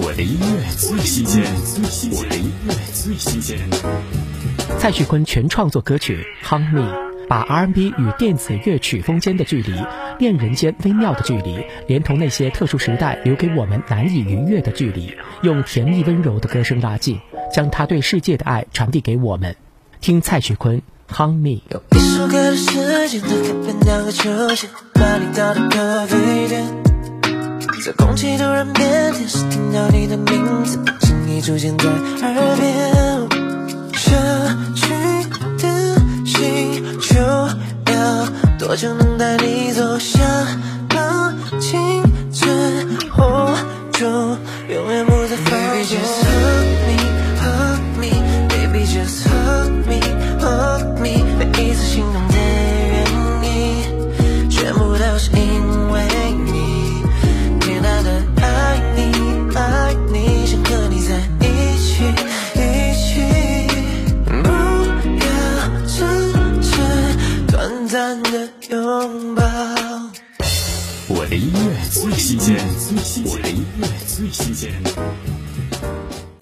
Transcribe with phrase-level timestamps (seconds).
[0.00, 1.42] 我的音乐最新鲜，
[2.12, 3.58] 我的音乐最新鲜。
[4.78, 6.82] 蔡徐坤全创作歌曲《Hung Me》，
[7.26, 9.74] 把 R&B 与电子乐曲风间的距离、
[10.20, 15.12] 恋人间微妙的距离，连同那些特殊时代留给我们难以逾越的距离，
[15.42, 17.18] 用甜蜜温柔的歌声拉近，
[17.52, 19.56] 将他对世界的爱传递给我们。
[20.00, 20.80] 听蔡徐坤
[21.12, 21.60] 《Hung Me》。
[21.90, 22.70] 用一首歌的时
[23.08, 26.37] 间，能改变两个秋千，把你到的咖啡
[27.88, 27.94] 店。
[27.96, 31.86] 在空气突然变甜时，听到你的名字，轻易出现在
[32.26, 32.68] 耳边。
[33.94, 34.14] 下
[34.74, 34.92] 去
[35.58, 35.96] 的
[36.26, 37.16] 心就
[37.92, 38.26] 要
[38.58, 40.20] 多久能带你走向
[40.90, 43.56] 那青春火
[43.92, 44.36] 种，
[44.68, 45.98] 永远不再放纵。
[45.98, 46.96] Baby just hug me,
[47.40, 48.10] hug me,
[48.48, 50.00] baby just hug me,
[50.38, 52.34] hug me，每一次心动的
[52.92, 52.96] 原
[53.44, 55.67] 因，全部都是因
[67.88, 69.42] 短暂的拥抱。
[71.08, 72.54] 我的音乐最新鲜，
[73.24, 74.70] 我的音乐最新鲜。